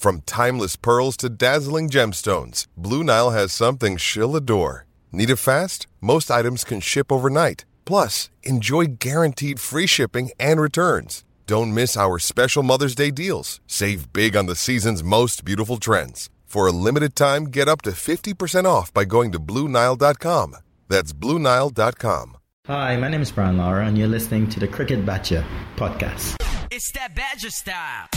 [0.00, 4.86] From timeless pearls to dazzling gemstones, Blue Nile has something she'll adore.
[5.12, 5.86] Need it fast?
[6.00, 7.66] Most items can ship overnight.
[7.84, 11.22] Plus, enjoy guaranteed free shipping and returns.
[11.46, 13.60] Don't miss our special Mother's Day deals.
[13.66, 16.30] Save big on the season's most beautiful trends.
[16.46, 20.56] For a limited time, get up to 50% off by going to BlueNile.com.
[20.88, 22.38] That's BlueNile.com.
[22.68, 25.44] Hi, my name is Brian Lara, and you're listening to the Cricket Badger
[25.76, 26.36] podcast.
[26.70, 28.08] It's that Badger style.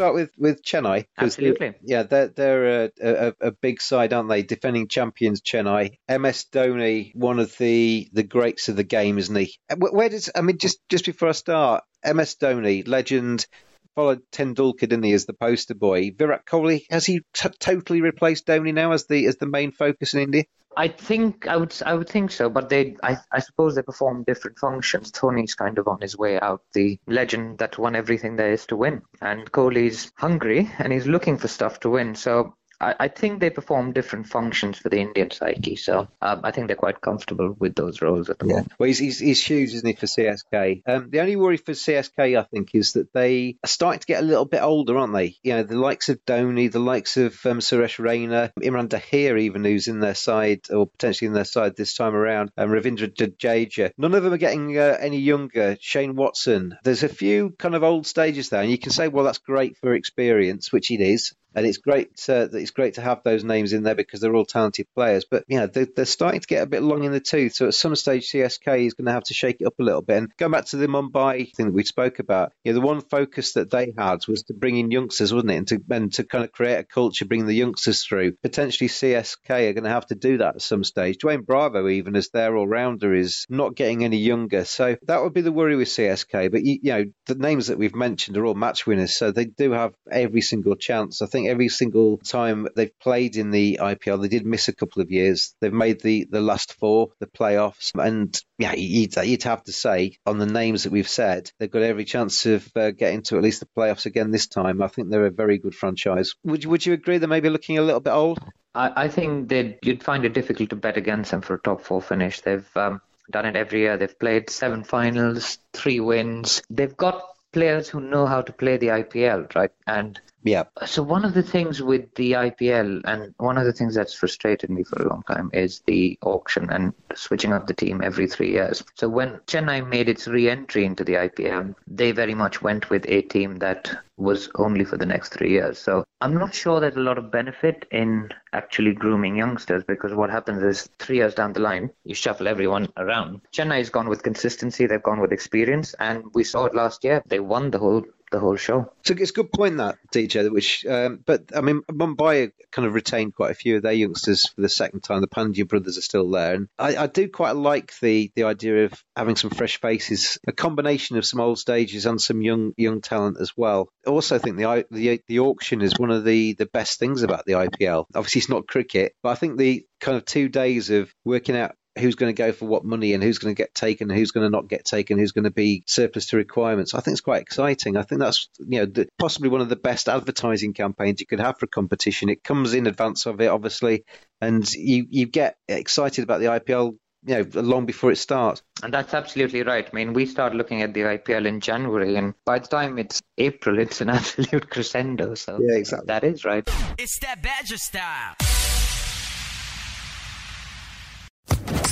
[0.00, 1.06] Start with with Chennai.
[1.18, 1.74] Absolutely.
[1.82, 4.42] yeah, they're they're a, a, a big side, aren't they?
[4.42, 5.98] Defending champions, Chennai.
[6.08, 9.54] MS Dhoni, one of the the greats of the game, isn't he?
[9.76, 13.46] Where, where does I mean just just before I start, MS Dhoni, legend.
[13.94, 16.12] Followed Tendulkar, didn't he, as the poster boy?
[16.16, 20.14] Virat Kohli has he t- totally replaced Dhoni now as the as the main focus
[20.14, 20.44] in India?
[20.76, 24.22] I think I would I would think so, but they I, I suppose they perform
[24.24, 25.10] different functions.
[25.10, 28.76] Dhoni's kind of on his way out, the legend that won everything there is to
[28.76, 32.14] win, and Kohli's hungry and he's looking for stuff to win.
[32.14, 35.76] So I, I think they perform different functions for the Indian psyche.
[35.76, 38.72] So um, I think they're quite comfortable with those roles at the moment.
[38.78, 40.82] Well, he's, he's, he's huge, isn't he, for CSK?
[40.86, 44.22] Um, the only worry for CSK, I think, is that they are starting to get
[44.22, 45.36] a little bit older, aren't they?
[45.42, 49.64] You know, the likes of Dhoni, the likes of um, Suresh Raina, Imran Tahir, even
[49.64, 53.90] who's in their side or potentially in their side this time around, and Ravindra Jadeja.
[53.98, 55.76] None of them are getting uh, any younger.
[55.80, 56.76] Shane Watson.
[56.82, 59.76] There's a few kind of old stages there, and you can say, well, that's great
[59.78, 61.34] for experience, which it is.
[61.54, 64.44] And it's great uh, it's great to have those names in there because they're all
[64.44, 65.24] talented players.
[65.30, 67.54] But you know they're, they're starting to get a bit long in the tooth.
[67.54, 70.02] So at some stage, CSK is going to have to shake it up a little
[70.02, 70.18] bit.
[70.18, 73.00] And going back to the Mumbai thing that we spoke about, you know, the one
[73.00, 75.56] focus that they had was to bring in youngsters, wasn't it?
[75.56, 78.32] And to and to kind of create a culture, bring the youngsters through.
[78.42, 81.18] Potentially, CSK are going to have to do that at some stage.
[81.18, 84.64] Dwayne Bravo, even as their all rounder, is not getting any younger.
[84.64, 86.50] So that would be the worry with CSK.
[86.50, 89.44] But you, you know, the names that we've mentioned are all match winners, so they
[89.44, 91.22] do have every single chance.
[91.22, 95.02] I think every single time they've played in the IPL, they did miss a couple
[95.02, 95.54] of years.
[95.60, 100.18] They've made the, the last four, the playoffs, and yeah, you'd, you'd have to say
[100.26, 103.42] on the names that we've said, they've got every chance of uh, getting to at
[103.42, 104.82] least the playoffs again this time.
[104.82, 106.34] I think they're a very good franchise.
[106.44, 108.40] Would would you agree they're maybe looking a little bit old?
[108.74, 111.82] I, I think that you'd find it difficult to bet against them for a top
[111.82, 112.40] four finish.
[112.40, 113.00] They've um,
[113.30, 113.96] done it every year.
[113.96, 116.62] They've played seven finals, three wins.
[116.70, 119.72] They've got players who know how to play the IPL, right?
[119.86, 120.64] And Yeah.
[120.86, 124.70] so one of the things with the IPL, and one of the things that's frustrated
[124.70, 128.50] me for a long time, is the auction and switching up the team every three
[128.50, 128.82] years.
[128.94, 133.22] So when Chennai made its re-entry into the IPL, they very much went with a
[133.22, 135.78] team that was only for the next three years.
[135.78, 140.30] So I'm not sure there's a lot of benefit in actually grooming youngsters because what
[140.30, 143.40] happens is three years down the line, you shuffle everyone around.
[143.52, 147.22] Chennai's gone with consistency, they've gone with experience, and we saw it last year.
[147.26, 148.92] They won the whole the whole show.
[149.04, 150.50] So it's a good point that DJ.
[150.50, 154.48] Which, um, but I mean, Mumbai kind of retained quite a few of their youngsters
[154.48, 155.20] for the second time.
[155.20, 158.84] The Pandya brothers are still there, and I, I do quite like the the idea
[158.84, 163.00] of having some fresh faces, a combination of some old stages and some young young
[163.00, 163.88] talent as well.
[164.06, 167.44] I also think the the the auction is one of the the best things about
[167.46, 168.06] the IPL.
[168.14, 171.74] Obviously, it's not cricket, but I think the kind of two days of working out
[171.98, 174.46] who's going to go for what money and who's going to get taken, who's going
[174.46, 176.94] to not get taken, who's going to be surplus to requirements.
[176.94, 177.96] I think it's quite exciting.
[177.96, 181.40] I think that's you know the, possibly one of the best advertising campaigns you could
[181.40, 182.28] have for competition.
[182.28, 184.04] It comes in advance of it, obviously,
[184.40, 186.96] and you you get excited about the IPL.
[187.22, 188.62] You know, long before it starts.
[188.82, 189.86] And that's absolutely right.
[189.86, 193.20] I mean, we start looking at the IPL in January, and by the time it's
[193.36, 195.34] April, it's an absolute crescendo.
[195.34, 196.06] So Yeah, exactly.
[196.06, 196.66] that is right.
[196.96, 198.36] It's that Badger style.